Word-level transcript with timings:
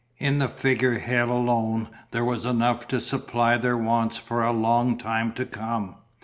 In 0.17 0.39
the 0.39 0.47
figure 0.47 0.97
head 0.97 1.27
alone 1.27 1.87
there 2.09 2.25
was 2.25 2.43
enough 2.43 2.87
to 2.87 2.99
supply 2.99 3.57
their 3.57 3.77
wants 3.77 4.17
for 4.17 4.43
a 4.43 4.51
long 4.51 4.97
time 4.97 5.31
to 5.33 5.45
come. 5.45 5.93